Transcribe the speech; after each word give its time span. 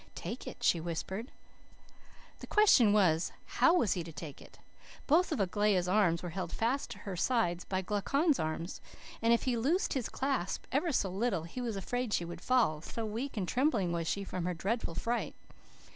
"'Take 0.15 0.47
it,' 0.47 0.63
she 0.63 0.79
whispered. 0.79 1.29
"The 2.39 2.47
question 2.47 2.91
was 2.91 3.31
how 3.61 3.75
was 3.75 3.93
he 3.93 4.03
to 4.03 4.11
take 4.11 4.41
it? 4.41 4.57
Both 5.05 5.31
of 5.31 5.39
Aglaia's 5.39 5.87
arms 5.87 6.23
were 6.23 6.31
held 6.31 6.51
fast 6.51 6.89
to 6.89 6.97
her 7.05 7.15
sides 7.15 7.65
by 7.65 7.81
Glaucon's 7.83 8.39
arms; 8.39 8.81
and 9.21 9.31
if 9.31 9.43
he 9.43 9.55
loosened 9.55 9.93
his 9.93 10.09
clasp 10.09 10.65
ever 10.71 10.91
so 10.91 11.11
little 11.11 11.43
he 11.43 11.61
was 11.61 11.75
afraid 11.75 12.13
she 12.13 12.25
would 12.25 12.41
fall, 12.41 12.81
so 12.81 13.05
weak 13.05 13.37
and 13.37 13.47
trembling 13.47 13.91
was 13.91 14.07
she 14.07 14.23
from 14.23 14.45
her 14.45 14.55
dreadful 14.55 14.95
fright. 14.95 15.35